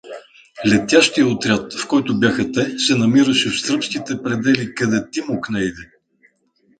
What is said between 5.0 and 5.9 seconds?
Тимок нейде.